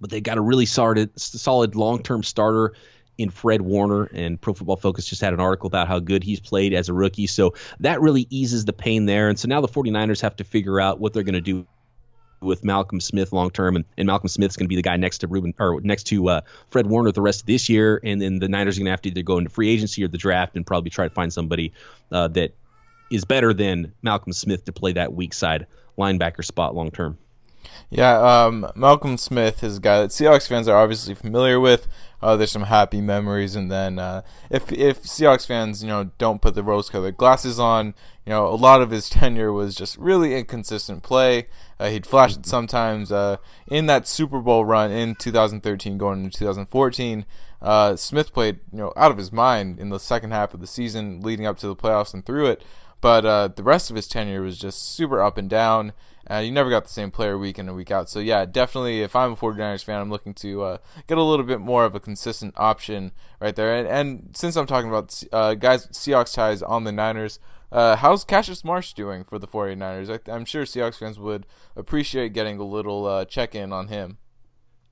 [0.00, 2.74] but they got a really solid, solid long-term starter
[3.16, 6.38] in Fred Warner, and Pro Football Focus just had an article about how good he's
[6.38, 7.26] played as a rookie.
[7.26, 9.28] So that really eases the pain there.
[9.28, 11.66] And so now the 49ers have to figure out what they're going to do
[12.40, 15.18] with Malcolm Smith long term, and, and Malcolm Smith's going to be the guy next
[15.18, 18.38] to Reuben or next to uh, Fred Warner the rest of this year, and then
[18.38, 20.56] the Niners are going to have to either go into free agency or the draft
[20.56, 21.72] and probably try to find somebody
[22.12, 22.54] uh, that
[23.10, 25.66] is better than Malcolm Smith to play that weak side
[25.98, 27.18] linebacker spot long term.
[27.90, 31.88] Yeah, um, Malcolm Smith is a guy that Seahawks fans are obviously familiar with.
[32.20, 36.42] Uh, there's some happy memories, and then uh, if if Seahawks fans, you know, don't
[36.42, 37.94] put the rose-colored glasses on,
[38.26, 41.46] you know, a lot of his tenure was just really inconsistent play.
[41.78, 43.12] Uh, he'd flash it sometimes.
[43.12, 43.36] Uh,
[43.68, 47.24] in that Super Bowl run in 2013, going into 2014,
[47.62, 50.66] uh, Smith played, you know, out of his mind in the second half of the
[50.66, 52.64] season, leading up to the playoffs and through it.
[53.00, 55.92] But uh, the rest of his tenure was just super up and down.
[56.30, 58.10] Uh, you never got the same player week in and week out.
[58.10, 61.44] So, yeah, definitely, if I'm a 49ers fan, I'm looking to uh, get a little
[61.44, 63.74] bit more of a consistent option right there.
[63.76, 67.38] And, and since I'm talking about uh, guys Seahawks ties on the Niners,
[67.70, 70.20] uh, how's Cassius Marsh doing for the 49ers?
[70.28, 74.18] I, am sure Seahawks fans would appreciate getting a little uh, check in on him.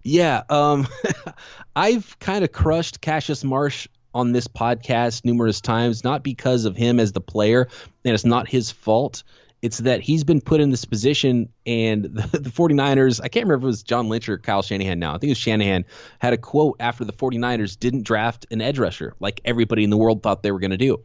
[0.02, 0.86] Yeah, um,
[1.76, 7.00] I've kind of crushed Cassius Marsh on this podcast numerous times, not because of him
[7.00, 7.68] as the player,
[8.04, 9.24] and it's not his fault.
[9.66, 13.56] It's that he's been put in this position, and the, the 49ers, I can't remember
[13.56, 15.10] if it was John Lynch or Kyle Shanahan now.
[15.10, 15.84] I think it was Shanahan,
[16.20, 19.96] had a quote after the 49ers didn't draft an edge rusher like everybody in the
[19.96, 21.02] world thought they were going to do.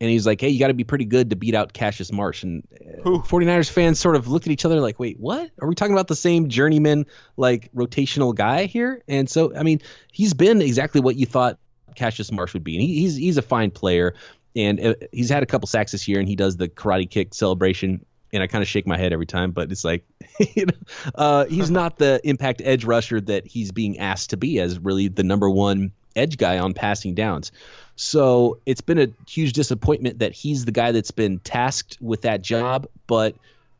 [0.00, 2.44] And he's like, hey, you got to be pretty good to beat out Cassius Marsh.
[2.44, 2.62] And
[3.04, 5.50] uh, 49ers fans sort of looked at each other like, wait, what?
[5.60, 7.06] Are we talking about the same journeyman,
[7.36, 9.02] like rotational guy here?
[9.08, 9.80] And so, I mean,
[10.12, 11.58] he's been exactly what you thought
[11.96, 12.76] Cassius Marsh would be.
[12.76, 14.14] And he, he's he's a fine player,
[14.56, 17.34] and uh, he's had a couple sacks this year, and he does the karate kick
[17.34, 18.04] celebration.
[18.32, 20.04] And I kind of shake my head every time, but it's like,
[20.54, 20.74] you know,
[21.14, 25.08] uh, he's not the impact edge rusher that he's being asked to be as really
[25.08, 27.52] the number one edge guy on passing downs.
[27.96, 32.42] So it's been a huge disappointment that he's the guy that's been tasked with that
[32.42, 33.34] job, but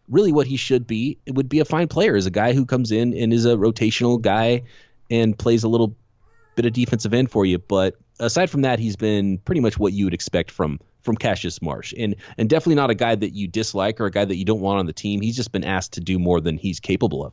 [0.08, 2.64] really what he should be it would be a fine player is a guy who
[2.64, 4.62] comes in and is a rotational guy
[5.10, 5.94] and plays a little
[6.58, 7.58] bit of defensive end for you.
[7.58, 11.62] But aside from that, he's been pretty much what you would expect from from Cassius
[11.62, 14.44] Marsh, and and definitely not a guy that you dislike or a guy that you
[14.44, 15.20] don't want on the team.
[15.20, 17.32] He's just been asked to do more than he's capable of.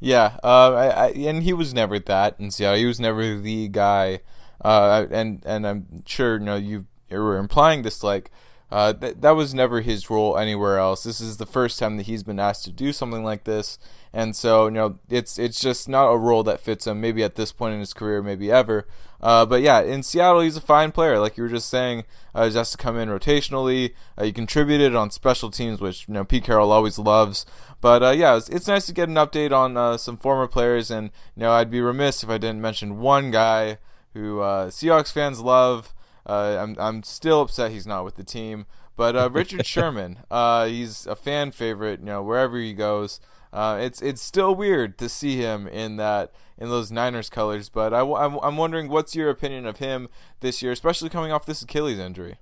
[0.00, 2.78] Yeah, uh, I, I, and he was never that in Seattle.
[2.78, 4.20] He was never the guy,
[4.62, 8.30] uh, and and I'm sure you know you were implying this like
[8.70, 11.02] uh, that that was never his role anywhere else.
[11.02, 13.78] This is the first time that he's been asked to do something like this,
[14.12, 17.00] and so you know it's it's just not a role that fits him.
[17.00, 18.86] Maybe at this point in his career, maybe ever.
[19.20, 21.18] Uh, but yeah, in Seattle, he's a fine player.
[21.18, 22.04] Like you were just saying,
[22.34, 23.94] uh, he has to come in rotationally.
[24.16, 27.46] Uh, he contributed on special teams, which you know Pete Carroll always loves.
[27.80, 30.90] But uh, yeah, it's, it's, nice to get an update on uh, some former players,
[30.90, 33.78] and you know I'd be remiss if I didn't mention one guy
[34.12, 35.94] who uh, Seahawks fans love.
[36.28, 38.66] Uh, I'm I'm still upset he's not with the team.
[38.96, 42.00] But uh, Richard Sherman, uh, he's a fan favorite.
[42.00, 43.20] You know, wherever he goes,
[43.52, 47.68] uh, it's it's still weird to see him in that in those Niners colors.
[47.68, 50.08] But I, I'm I'm wondering what's your opinion of him
[50.40, 52.38] this year, especially coming off this Achilles injury.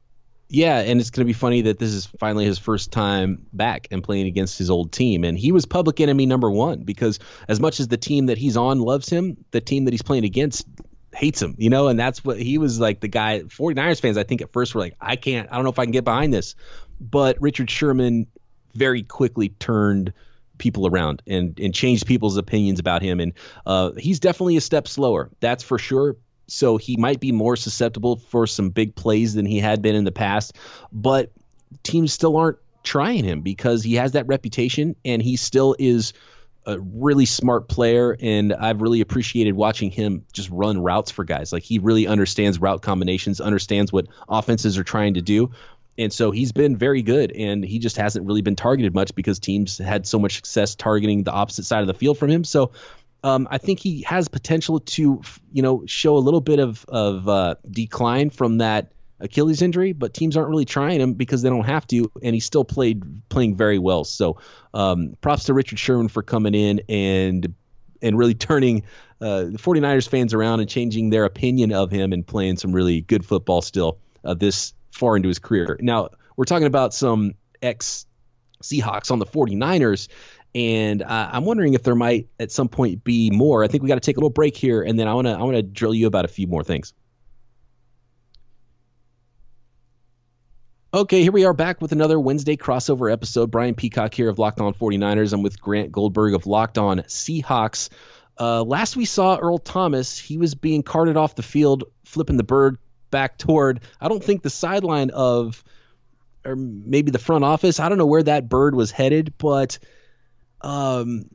[0.49, 3.89] Yeah, and it's going to be funny that this is finally his first time back
[3.91, 5.25] and playing against his old team.
[5.25, 7.19] And he was public enemy number one because,
[7.49, 10.25] as much as the team that he's on loves him, the team that he's playing
[10.25, 10.67] against
[11.17, 14.23] hates him, you know, and that's what he was like the guy 49ers fans I
[14.23, 16.33] think at first were like I can't I don't know if I can get behind
[16.33, 16.55] this.
[17.01, 18.27] But Richard Sherman
[18.75, 20.13] very quickly turned
[20.59, 23.33] people around and and changed people's opinions about him and
[23.65, 25.31] uh, he's definitely a step slower.
[25.41, 26.17] That's for sure.
[26.49, 30.05] So he might be more susceptible for some big plays than he had been in
[30.05, 30.57] the past,
[30.93, 31.33] but
[31.83, 36.13] teams still aren't trying him because he has that reputation and he still is
[36.67, 41.53] a really smart player, and I've really appreciated watching him just run routes for guys.
[41.53, 45.53] Like he really understands route combinations, understands what offenses are trying to do.
[45.99, 49.39] And so he's been very good, and he just hasn't really been targeted much because
[49.39, 52.45] teams had so much success targeting the opposite side of the field from him.
[52.45, 52.73] So
[53.25, 57.29] um, I think he has potential to, you know, show a little bit of of
[57.29, 61.65] uh, decline from that Achilles injury, but teams aren't really trying him because they don't
[61.65, 64.05] have to, and he still played playing very well.
[64.05, 64.39] So
[64.75, 67.55] um, props to Richard Sherman for coming in and
[68.03, 68.83] and really turning
[69.21, 73.01] uh, the 49ers fans around and changing their opinion of him and playing some really
[73.01, 75.79] good football still uh, this far into his career.
[75.81, 78.07] Now we're talking about some ex
[78.63, 80.09] Seahawks on the 49ers.
[80.55, 83.63] And uh, I'm wondering if there might at some point be more.
[83.63, 85.35] I think we got to take a little break here, and then I want to
[85.35, 86.95] I want to drill you about a few more things.
[90.97, 93.51] Okay, here we are back with another Wednesday crossover episode.
[93.51, 95.35] Brian Peacock here of Locked On 49ers.
[95.35, 97.91] I'm with Grant Goldberg of Locked On Seahawks.
[98.41, 102.45] Uh, last we saw Earl Thomas, he was being carted off the field, flipping the
[102.45, 102.79] bird
[103.11, 105.63] back toward, I don't think the sideline of,
[106.47, 107.79] or maybe the front office.
[107.79, 109.79] I don't know where that bird was headed, but
[110.63, 111.29] um,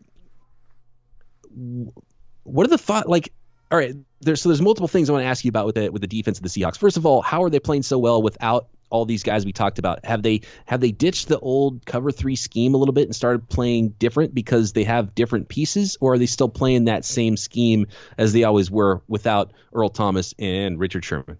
[2.41, 3.31] what are the thought like?
[3.69, 5.89] All right, there's so there's multiple things I want to ask you about with the
[5.89, 6.79] with the defense of the Seahawks.
[6.79, 9.79] First of all, how are they playing so well without all these guys we talked
[9.79, 13.15] about have they have they ditched the old cover three scheme a little bit and
[13.15, 17.37] started playing different because they have different pieces or are they still playing that same
[17.37, 21.37] scheme as they always were without earl thomas and richard sherman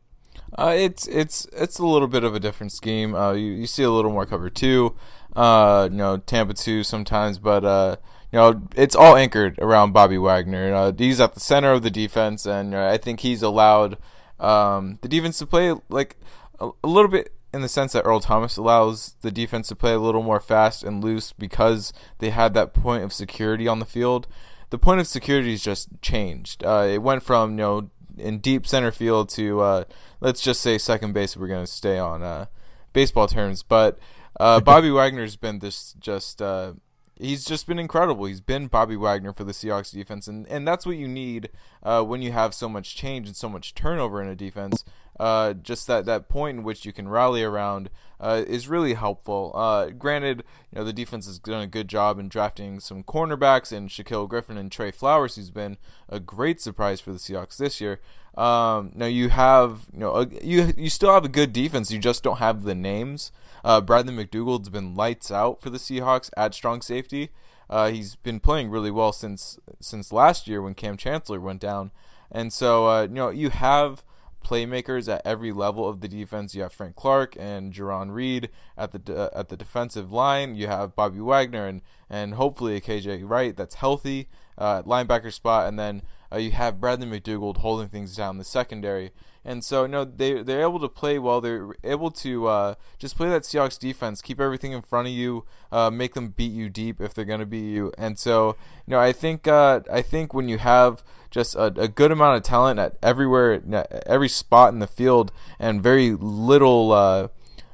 [0.58, 3.16] uh, it's it's it's a little bit of a different scheme.
[3.16, 4.96] Uh, you, you see a little more cover two,
[5.34, 7.96] uh, you know Tampa two sometimes, but uh,
[8.34, 10.74] you know it's all anchored around Bobby Wagner.
[10.74, 13.98] Uh, he's at the center of the defense, and I think he's allowed
[14.42, 16.18] um, the defense to play like
[16.60, 19.94] a, a little bit in the sense that Earl Thomas allows the defense to play
[19.94, 23.86] a little more fast and loose because they had that point of security on the
[23.86, 24.28] field.
[24.70, 26.64] The point of security has just changed.
[26.64, 29.84] Uh, it went from you know in deep center field to uh,
[30.22, 31.36] let's just say second base.
[31.36, 32.46] We're going to stay on uh,
[32.94, 34.00] baseball terms, but
[34.40, 36.74] uh, Bobby Wagner's been this just uh,
[37.22, 38.26] he's just been incredible.
[38.26, 41.50] He's been Bobby Wagner for the Seahawks defense, and, and that's what you need
[41.84, 44.84] uh, when you have so much change and so much turnover in a defense.
[45.22, 49.52] Uh, just that, that point in which you can rally around uh, is really helpful.
[49.54, 53.72] Uh, granted, you know the defense has done a good job in drafting some cornerbacks
[53.72, 55.78] and Shaquill Griffin and Tre Flowers, who's been
[56.10, 58.00] a great surprise for the Seahawks this year.
[58.36, 61.92] Um, now you have you know a, you you still have a good defense.
[61.92, 63.32] You just don't have the names.
[63.64, 67.30] Uh, Bradley McDougald's been lights out for the Seahawks at strong safety.
[67.70, 71.92] Uh, he's been playing really well since since last year when Kam Chancellor went down,
[72.32, 74.04] and so uh, you know you have
[74.44, 76.56] playmakers at every level of the defense.
[76.56, 80.56] You have Frank Clark and Jarran Reed at the at the defensive line.
[80.56, 84.28] You have Bobby Wagner and and hopefully a KJ Wright that's healthy
[84.58, 86.02] uh, linebacker spot, and then
[86.32, 89.12] Uh, you have Bradley McDougald holding things down the secondary.
[89.44, 91.42] And so, know, they they're able to play well.
[91.42, 95.46] They're able to uh, just play that Seahawks defense, keep everything in front of you,
[95.72, 97.92] uh, make them beat you deep if they're going to beat you.
[97.98, 101.88] And so, you know, I think uh, I think when you have just a, a,
[101.88, 103.62] good amount of talent at everywhere,
[104.06, 107.30] every spot in the field, and very little uh,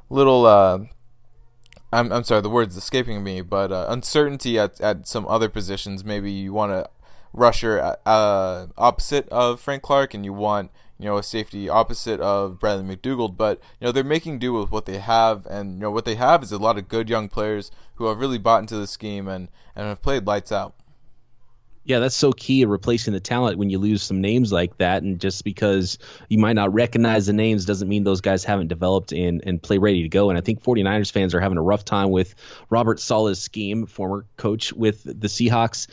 [0.09, 0.45] little.
[0.45, 0.79] Uh,
[1.91, 6.05] I'm I'm sorry, the word's escaping me, but uh, uncertainty at at some other positions.
[6.05, 6.89] Maybe you want to
[7.37, 12.19] rusher uh, uh, opposite of Frank Clark, and you want you know, a safety opposite
[12.19, 13.37] of Bradley McDougald.
[13.37, 16.15] But you know, they're making do with what they have, and you know, what they
[16.15, 19.27] have is a lot of good young players who have really bought into the scheme
[19.27, 20.73] and and have played lights out.
[21.83, 25.03] Yeah, that's so key in replacing the talent when you lose some names like that.
[25.03, 25.97] And just because
[26.27, 29.77] you might not recognize the names doesn't mean those guys haven't developed and, and play
[29.77, 30.29] ready to go.
[30.29, 32.35] And I think 49ers fans are having a rough time with
[32.69, 35.87] Robert Saleh's scheme, former coach with the Seahawks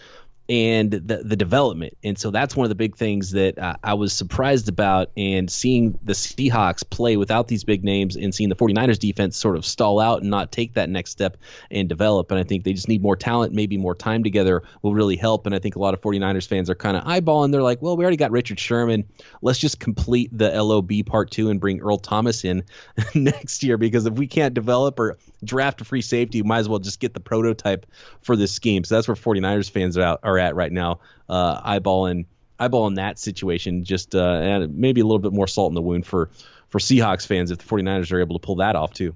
[0.48, 1.96] and the the development.
[2.04, 5.50] And so that's one of the big things that uh, I was surprised about and
[5.50, 9.64] seeing the Seahawks play without these big names and seeing the 49ers defense sort of
[9.64, 11.38] stall out and not take that next step
[11.70, 12.30] and develop.
[12.30, 15.46] And I think they just need more talent, maybe more time together will really help.
[15.46, 17.50] And I think a lot of 49ers fans are kind of eyeballing.
[17.50, 19.04] They're like, well, we already got Richard Sherman.
[19.40, 22.64] Let's just complete the LOB part two and bring Earl Thomas in
[23.14, 26.68] next year because if we can't develop or draft a free safety, you might as
[26.68, 27.86] well just get the prototype
[28.22, 28.84] for this scheme.
[28.84, 32.26] So that's where 49ers fans are, out, are at right now, uh, eyeballing
[32.58, 33.84] eyeballing that situation.
[33.84, 36.30] Just uh, maybe a little bit more salt in the wound for
[36.68, 39.14] for Seahawks fans if the 49ers are able to pull that off too.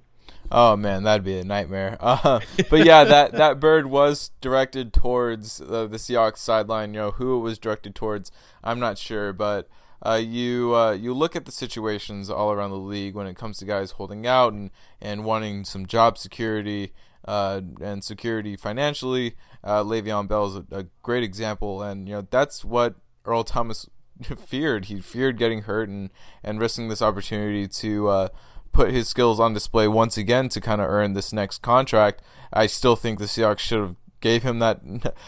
[0.50, 1.98] Oh man, that'd be a nightmare.
[2.08, 6.94] Uh, but yeah, that that bird was directed towards uh, the Seahawks sideline.
[6.94, 8.32] You know who it was directed towards,
[8.64, 9.68] I'm not sure, but
[10.04, 13.58] uh, you uh, you look at the situations all around the league when it comes
[13.58, 16.92] to guys holding out and, and wanting some job security
[17.24, 19.34] uh, and security financially.
[19.64, 23.88] Uh, Le'Veon Bell is a, a, great example, and you know that's what Earl Thomas
[24.46, 24.86] feared.
[24.86, 26.10] He feared getting hurt and,
[26.42, 28.28] and risking this opportunity to uh,
[28.72, 32.22] put his skills on display once again to kind of earn this next contract.
[32.52, 34.80] I still think the Seahawks should have gave him that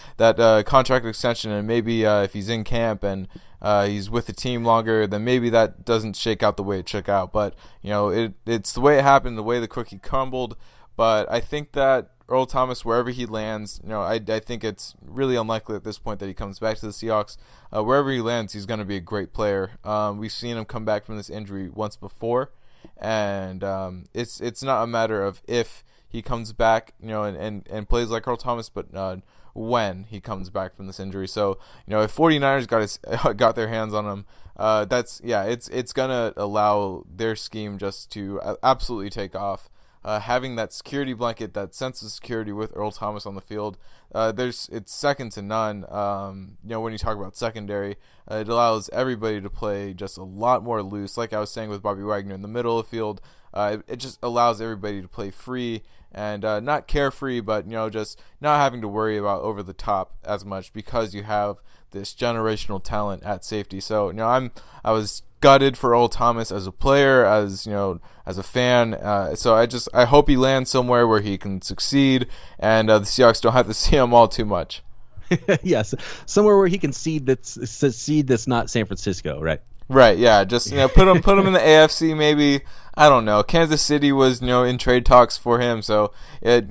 [0.17, 3.29] that uh, contract extension, and maybe uh, if he's in camp and
[3.63, 6.89] uh, he's with the team longer, then maybe that doesn't shake out the way it
[6.89, 7.33] shook out.
[7.33, 10.57] But you know, it it's the way it happened, the way the cookie crumbled.
[10.97, 14.95] But I think that Earl Thomas, wherever he lands, you know, I, I think it's
[15.03, 17.37] really unlikely at this point that he comes back to the Seahawks.
[17.75, 19.73] Uh, wherever he lands, he's going to be a great player.
[19.85, 22.53] Um, we've seen him come back from this injury once before,
[22.97, 27.37] and um, it's it's not a matter of if he comes back, you know, and,
[27.37, 29.17] and, and plays like Earl Thomas, but uh,
[29.55, 31.29] when he comes back from this injury.
[31.29, 32.99] So, you know, if 49ers got his,
[33.37, 38.11] got their hands on him, uh, that's yeah, it's it's gonna allow their scheme just
[38.13, 39.71] to absolutely take off
[40.05, 43.77] uh, having that security blanket, that sense of security with Earl Thomas on the field,
[44.15, 45.85] uh, there's it's second to none.
[45.89, 47.97] Um, you know, when you talk about secondary,
[48.31, 51.17] uh, it allows everybody to play just a lot more loose.
[51.17, 53.21] Like I was saying with Bobby Wagner in the middle of the field,
[53.53, 55.83] uh, it, it, just allows everybody to play free
[56.13, 59.75] and uh, not carefree, but you know, just not having to worry about over the
[59.75, 61.57] top as much because you have
[61.91, 63.81] this generational talent at safety.
[63.81, 64.51] So you know, I'm
[64.85, 68.95] I was gutted for Earl Thomas as a player, as you know, as a fan.
[68.95, 72.27] Uh, so I just I hope he lands somewhere where he can succeed,
[72.59, 74.83] and uh, the Seahawks don't have to see him all too much.
[75.63, 75.95] yes,
[76.27, 79.61] somewhere where he can seed that's succeed that's not San Francisco, right?
[79.91, 80.19] Right.
[80.19, 80.45] Yeah.
[80.45, 82.17] Just you know, put him put him in the AFC.
[82.17, 82.61] Maybe
[82.95, 83.43] I don't know.
[83.43, 86.65] Kansas City was you know in trade talks for him, so it,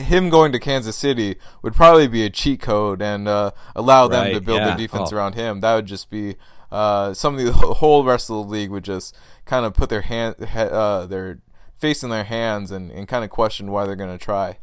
[0.00, 4.32] him going to Kansas City would probably be a cheat code and uh, allow them
[4.32, 4.68] to build yeah.
[4.68, 5.16] their defense oh.
[5.16, 5.60] around him.
[5.60, 6.36] That would just be
[6.70, 10.02] uh, some of the whole rest of the league would just kind of put their
[10.02, 11.38] hand, uh, their
[11.78, 14.58] face in their hands and, and kind of question why they're going to try.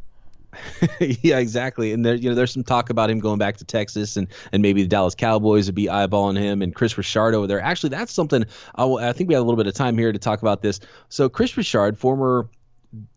[1.00, 1.94] yeah, exactly.
[1.94, 4.62] And there, you know, there's some talk about him going back to Texas, and and
[4.62, 7.62] maybe the Dallas Cowboys would be eyeballing him, and Kris Richard over there.
[7.62, 8.46] Actually, that's something.
[8.76, 10.80] I, I think we have a little bit of time here to talk about this.
[11.10, 12.50] So, Kris Richard, former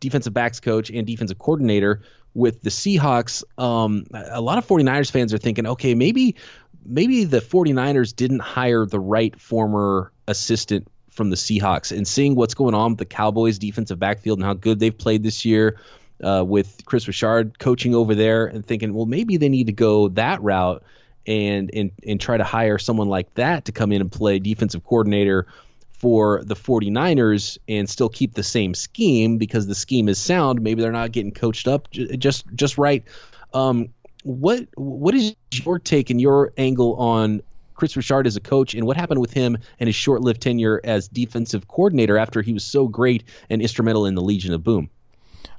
[0.00, 2.00] defensive backs coach and defensive coordinator
[2.34, 6.36] with the Seahawks, um, a lot of 49ers fans are thinking, okay, maybe
[6.88, 12.54] maybe the 49ers didn't hire the right former assistant from the Seahawks and seeing what's
[12.54, 15.78] going on with the Cowboys defensive backfield and how good they've played this year
[16.22, 20.08] uh, with Kris Richard coaching over there and thinking, well, maybe they need to go
[20.08, 20.82] that route
[21.26, 24.84] and and and try to hire someone like that to come in and play defensive
[24.84, 25.46] coordinator
[25.90, 30.60] for the 49ers and still keep the same scheme because the scheme is sound.
[30.60, 33.04] Maybe they're not getting coached up just just right.
[33.54, 33.88] Um,
[34.26, 37.42] what what is your take and your angle on
[37.74, 41.06] Kris Richard as a coach and what happened with him and his short-lived tenure as
[41.06, 44.90] defensive coordinator after he was so great and instrumental in the Legion of Boom?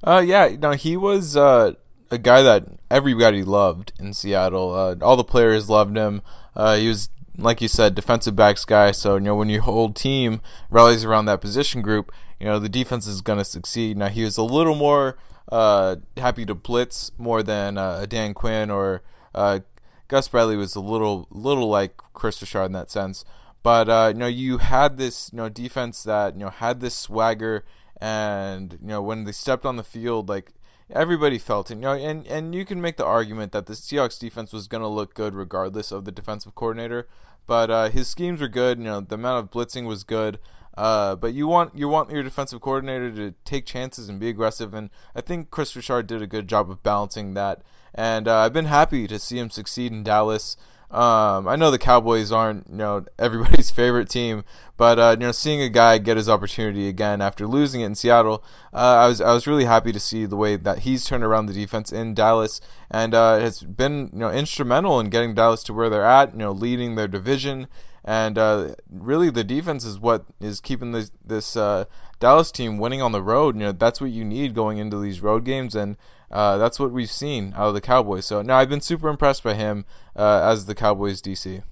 [0.04, 1.74] Uh, yeah, no, he was uh,
[2.12, 4.74] a guy that everybody loved in Seattle.
[4.74, 6.22] Uh, all the players loved him.
[6.54, 8.92] Uh, he was like you said, defensive backs guy.
[8.92, 12.68] So you know when your whole team rallies around that position group, you know the
[12.68, 13.96] defense is going to succeed.
[13.96, 15.18] Now he was a little more
[15.50, 19.02] uh, happy to blitz more than uh, Dan Quinn or
[19.34, 19.60] uh,
[20.08, 23.26] Gus Bradley was a little little like Kris Richard in that sense.
[23.64, 26.96] But uh, you know you had this you know defense that you know had this
[26.96, 27.66] swagger,
[28.00, 30.54] and you know when they stepped on the field, like
[30.90, 31.76] everybody felt it.
[31.76, 34.84] You know, and and you can make the argument that the Seahawks defense was going
[34.84, 37.08] to look good regardless of the defensive coordinator.
[37.46, 38.78] But uh, his schemes were good.
[38.78, 40.40] You know, the amount of blitzing was good.
[40.78, 44.76] Uh, but you want you want your defensive coordinator to take chances and be aggressive,
[44.76, 47.64] and I think Kris Richard did a good job of balancing that.
[47.96, 50.56] And uh, I've been happy to see him succeed in Dallas.
[50.90, 54.46] Um, I know the Cowboys aren't, you know, everybody's favorite team,
[54.78, 57.96] but uh, you know, seeing a guy get his opportunity again after losing it in
[57.96, 61.24] Seattle, uh, I was I was really happy to see the way that he's turned
[61.24, 62.62] around the defense in Dallas,
[62.92, 66.38] and uh, has been you know instrumental in getting Dallas to where they're at, you
[66.38, 67.68] know, leading their division,
[68.08, 71.84] and uh, really the defense is what is keeping this this uh,
[72.22, 73.56] Dallas team winning on the road.
[73.56, 75.98] You know, that's what you need going into these road games, and
[76.32, 78.26] uh, that's what we've seen out of the Cowboys.
[78.26, 79.84] So now I've been super impressed by him
[80.16, 81.64] uh, as the Cowboys DC.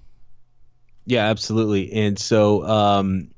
[1.06, 1.90] Yeah, absolutely.
[1.90, 3.30] And so um,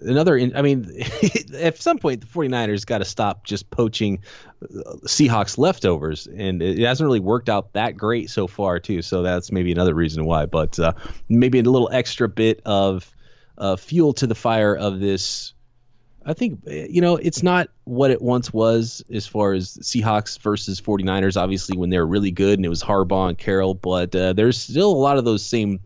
[0.00, 1.02] another, I mean,
[1.54, 4.20] at some point the 49ers got to stop just poaching
[4.62, 9.02] uh, Seahawks leftovers, and it hasn't really worked out that great so far too.
[9.02, 10.46] So that's maybe another reason why.
[10.46, 10.92] But uh,
[11.28, 13.14] maybe a little extra bit of
[13.58, 15.54] uh, fuel to the fire of this
[16.24, 20.80] I think you know it's not what it once was as far as Seahawks versus
[20.80, 21.40] 49ers.
[21.40, 24.58] Obviously, when they were really good and it was Harbaugh and Carroll, but uh, there's
[24.58, 25.80] still a lot of those same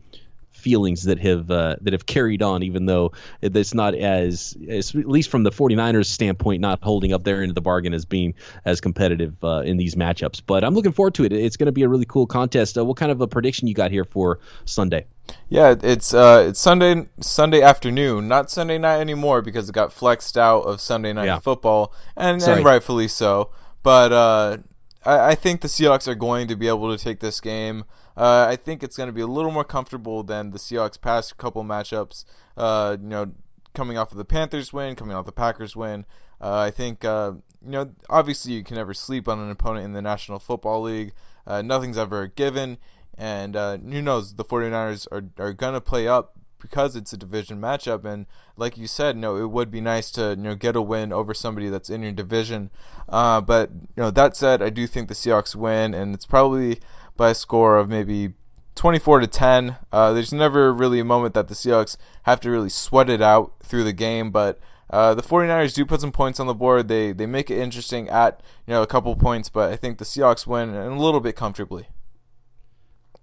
[0.67, 5.09] feelings that have uh, that have carried on, even though it's not as, as, at
[5.09, 8.35] least from the 49ers standpoint, not holding up their end of the bargain as being
[8.65, 10.43] as competitive uh, in these matchups.
[10.45, 11.33] But I'm looking forward to it.
[11.33, 12.77] It's going to be a really cool contest.
[12.77, 15.07] Uh, what kind of a prediction you got here for Sunday?
[15.49, 20.37] Yeah, it's uh, it's Sunday Sunday afternoon, not Sunday night anymore because it got flexed
[20.37, 21.39] out of Sunday night yeah.
[21.39, 23.51] football, and, and rightfully so.
[23.85, 24.57] But uh,
[25.05, 27.85] I, I think the Seahawks are going to be able to take this game.
[28.17, 31.37] Uh, I think it's going to be a little more comfortable than the Seahawks' past
[31.37, 32.25] couple matchups.
[32.57, 33.33] Uh, you know,
[33.75, 36.07] coming off of the Panthers win, coming off the Packers win.
[36.41, 39.93] Uh, I think uh, you know, obviously you can never sleep on an opponent in
[39.93, 41.13] the National Football League.
[41.47, 42.79] Uh, nothing's ever given,
[43.17, 44.35] and uh, who knows?
[44.35, 48.27] The 49ers are are going to play up because it's a division matchup and
[48.57, 51.13] like you said you know it would be nice to you know get a win
[51.13, 52.71] over somebody that's in your division
[53.09, 56.81] uh, but you know that said I do think the Seahawks win and it's probably
[57.17, 58.35] by a score of maybe
[58.77, 59.77] 24 to 10.
[59.91, 63.55] Uh, there's never really a moment that the Seahawks have to really sweat it out
[63.63, 66.87] through the game, but uh, the 49ers do put some points on the board.
[66.87, 70.05] They they make it interesting at you know a couple points, but I think the
[70.05, 71.89] Seahawks win a little bit comfortably.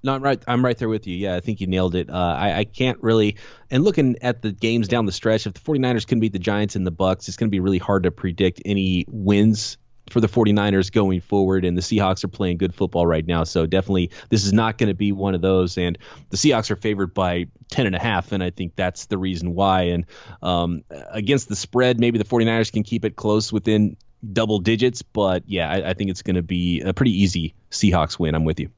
[0.03, 0.43] No, I'm right.
[0.47, 1.15] I'm right there with you.
[1.15, 2.09] Yeah, I think you nailed it.
[2.09, 3.37] Uh, I, I can't really.
[3.71, 6.75] And looking at the games down the stretch, if the 49ers can beat the Giants
[6.75, 9.77] and the Bucs, it's going to be really hard to predict any wins
[10.09, 13.65] for the 49ers going forward and the Seahawks are playing good football right now so
[13.65, 15.97] definitely this is not going to be one of those and
[16.29, 19.55] the Seahawks are favored by 10 and a half and I think that's the reason
[19.55, 20.05] why and
[20.41, 23.95] um, against the spread maybe the 49ers can keep it close within
[24.33, 28.19] double digits but yeah I, I think it's going to be a pretty easy Seahawks
[28.19, 28.71] win I'm with you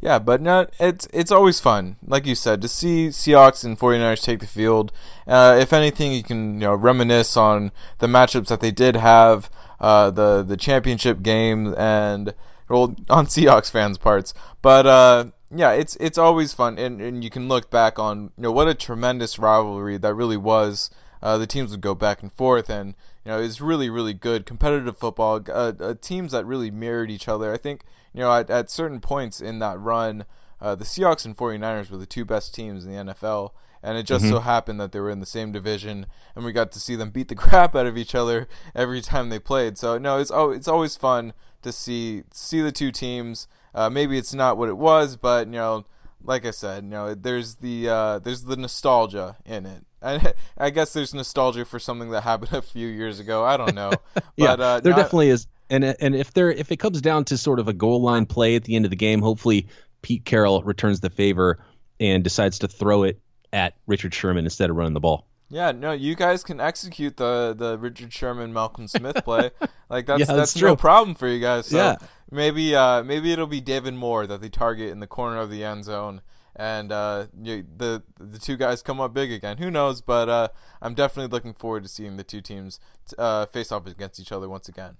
[0.00, 4.22] yeah, but no, it's it's always fun, like you said, to see Seahawks and 49ers
[4.22, 4.92] take the field.
[5.26, 9.50] Uh, if anything, you can you know reminisce on the matchups that they did have
[9.80, 12.32] uh, the the championship game and
[12.68, 14.34] well on Seahawks fans' parts.
[14.62, 18.42] But uh, yeah, it's it's always fun, and, and you can look back on you
[18.44, 20.90] know what a tremendous rivalry that really was.
[21.20, 22.94] Uh, the teams would go back and forth, and
[23.28, 25.44] you know it's really really good competitive football.
[25.46, 27.52] Uh, uh, teams that really mirrored each other.
[27.52, 30.24] I think you know at, at certain points in that run,
[30.62, 33.50] uh, the Seahawks and 49ers were the two best teams in the NFL
[33.82, 34.34] and it just mm-hmm.
[34.36, 37.10] so happened that they were in the same division, and we got to see them
[37.10, 39.76] beat the crap out of each other every time they played.
[39.76, 43.46] So no, it's oh, it's always fun to see see the two teams.
[43.74, 45.84] Uh, maybe it's not what it was, but you know,
[46.24, 49.84] like I said, you know, there's the uh, there's the nostalgia in it.
[50.02, 53.44] I, I guess there's nostalgia for something that happened a few years ago.
[53.44, 53.92] I don't know,
[54.36, 55.46] yeah, uh, there not, definitely is.
[55.70, 58.56] And and if there if it comes down to sort of a goal line play
[58.56, 59.68] at the end of the game, hopefully
[60.00, 61.58] Pete Carroll returns the favor
[62.00, 63.20] and decides to throw it
[63.52, 65.26] at Richard Sherman instead of running the ball.
[65.50, 69.50] Yeah, no, you guys can execute the the Richard Sherman Malcolm Smith play.
[69.90, 71.66] like that's yeah, that's, that's no problem for you guys.
[71.66, 71.96] So yeah.
[72.30, 75.64] maybe uh maybe it'll be David Moore that they target in the corner of the
[75.64, 76.22] end zone
[76.58, 79.56] and uh the the two guys come up big again.
[79.58, 80.48] Who knows, but uh
[80.82, 82.80] I'm definitely looking forward to seeing the two teams
[83.16, 84.96] uh face off against each other once again.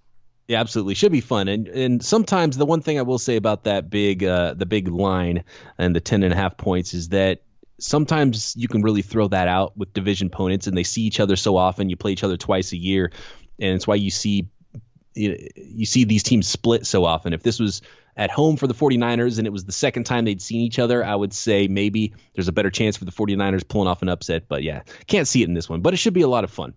[0.46, 0.94] Yeah, absolutely.
[0.94, 1.48] Should be fun.
[1.48, 4.88] And and sometimes the one thing I will say about that big uh the big
[4.88, 5.44] line
[5.76, 7.42] and the ten and a half points is that
[7.80, 11.36] sometimes you can really throw that out with division opponents, and they see each other
[11.36, 11.90] so often.
[11.90, 13.12] You play each other twice a year,
[13.58, 14.48] and it's why you see
[15.14, 17.32] you, you see these teams split so often.
[17.32, 17.82] If this was
[18.18, 21.04] at home for the 49ers and it was the second time they'd seen each other,
[21.04, 24.48] I would say maybe there's a better chance for the 49ers pulling off an upset.
[24.48, 25.80] But yeah, can't see it in this one.
[25.80, 26.74] But it should be a lot of fun.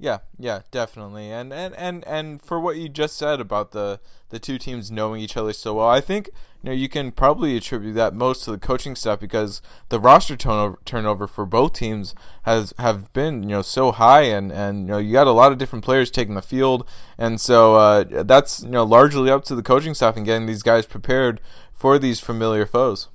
[0.00, 1.30] Yeah, yeah, definitely.
[1.30, 5.20] And and and and for what you just said about the the two teams knowing
[5.20, 6.28] each other so well, I think
[6.62, 10.36] you know you can probably attribute that most to the coaching staff because the roster
[10.36, 14.86] turnover turnover for both teams has have been you know so high and and you
[14.86, 16.88] know you got a lot of different players taking the field
[17.18, 20.62] and so uh, that's you know largely up to the coaching staff and getting these
[20.62, 21.42] guys prepared
[21.74, 23.08] for these familiar foes.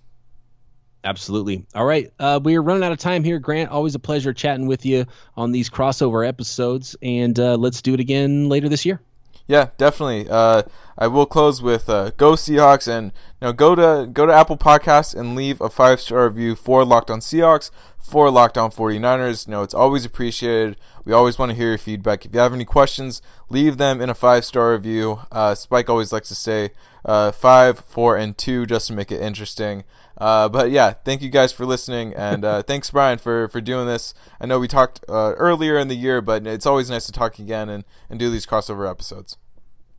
[1.05, 1.67] Absolutely.
[1.75, 2.11] All right.
[2.19, 3.69] Uh, we are running out of time here, Grant.
[3.69, 5.05] Always a pleasure chatting with you
[5.37, 6.95] on these crossover episodes.
[7.01, 8.99] And uh, let's do it again later this year.
[9.47, 10.27] Yeah, definitely.
[10.27, 10.63] Uh,
[10.97, 15.13] I will close with uh, go Seahawks and now go to go to Apple Podcasts
[15.13, 19.45] and leave a five star review for Locked On Seahawks for Locked On 49ers.
[19.45, 20.77] You know, it's always appreciated.
[21.03, 22.25] We always want to hear your feedback.
[22.25, 25.19] If you have any questions, leave them in a five star review.
[25.31, 26.71] Uh, Spike always likes to say
[27.03, 29.83] uh, five, four, and two just to make it interesting.
[30.17, 33.85] Uh, but yeah, thank you guys for listening, and uh, thanks Brian for, for doing
[33.85, 34.13] this.
[34.39, 37.39] I know we talked uh, earlier in the year, but it's always nice to talk
[37.39, 39.37] again and, and do these crossover episodes.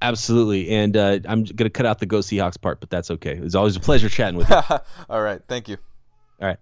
[0.00, 3.34] Absolutely, and uh, I'm gonna cut out the Go Seahawks part, but that's okay.
[3.34, 4.56] It's always a pleasure chatting with you.
[5.10, 5.78] All right, thank you.
[6.40, 6.58] All right.